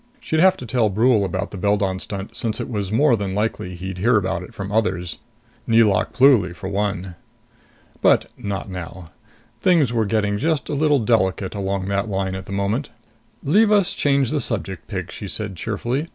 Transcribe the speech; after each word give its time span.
She'd 0.19 0.39
have 0.39 0.57
to 0.57 0.65
tell 0.65 0.89
Brule 0.89 1.23
about 1.23 1.51
the 1.51 1.57
Beldon 1.57 1.99
stunt, 1.99 2.35
since 2.35 2.59
it 2.59 2.67
was 2.71 2.91
more 2.91 3.15
than 3.15 3.35
likely 3.35 3.75
he'd 3.75 3.99
hear 3.99 4.17
about 4.17 4.41
it 4.41 4.51
from 4.51 4.71
others 4.71 5.19
Nelauk 5.67 6.11
Pluly, 6.11 6.55
for 6.55 6.69
one. 6.69 7.13
But 8.01 8.25
not 8.35 8.67
now. 8.67 9.11
Things 9.61 9.93
were 9.93 10.07
getting 10.07 10.39
just 10.39 10.69
a 10.69 10.73
little 10.73 10.97
delicate 10.97 11.53
along 11.53 11.87
that 11.89 12.09
line 12.09 12.33
at 12.33 12.47
the 12.47 12.51
moment. 12.51 12.89
"Leave 13.43 13.71
us 13.71 13.93
change 13.93 14.31
the 14.31 14.41
subject, 14.41 14.87
pig," 14.87 15.11
she 15.11 15.27
said 15.27 15.55
cheerfully. 15.55 16.09